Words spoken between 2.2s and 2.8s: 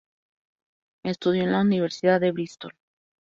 Bristol.